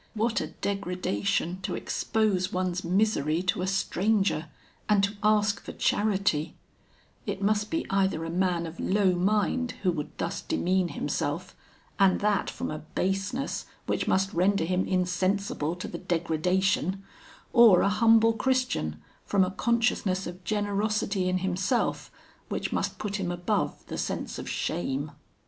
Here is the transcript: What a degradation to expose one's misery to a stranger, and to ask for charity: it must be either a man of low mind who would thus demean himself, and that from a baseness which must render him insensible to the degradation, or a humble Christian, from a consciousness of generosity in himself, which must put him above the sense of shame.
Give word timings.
What 0.15 0.41
a 0.41 0.47
degradation 0.47 1.61
to 1.61 1.75
expose 1.75 2.51
one's 2.51 2.83
misery 2.83 3.43
to 3.43 3.61
a 3.61 3.67
stranger, 3.67 4.47
and 4.89 5.03
to 5.03 5.15
ask 5.21 5.61
for 5.63 5.73
charity: 5.73 6.55
it 7.27 7.39
must 7.43 7.69
be 7.69 7.85
either 7.91 8.25
a 8.25 8.31
man 8.31 8.65
of 8.65 8.79
low 8.79 9.13
mind 9.13 9.73
who 9.83 9.91
would 9.91 10.17
thus 10.17 10.41
demean 10.41 10.87
himself, 10.87 11.55
and 11.99 12.19
that 12.19 12.49
from 12.49 12.71
a 12.71 12.79
baseness 12.79 13.67
which 13.85 14.07
must 14.07 14.33
render 14.33 14.63
him 14.63 14.87
insensible 14.87 15.75
to 15.75 15.87
the 15.87 15.99
degradation, 15.99 17.03
or 17.53 17.81
a 17.81 17.89
humble 17.89 18.33
Christian, 18.33 18.99
from 19.23 19.43
a 19.43 19.51
consciousness 19.51 20.25
of 20.25 20.43
generosity 20.43 21.29
in 21.29 21.37
himself, 21.37 22.09
which 22.49 22.73
must 22.73 22.97
put 22.97 23.17
him 23.17 23.29
above 23.31 23.85
the 23.85 23.99
sense 23.99 24.39
of 24.39 24.49
shame. 24.49 25.11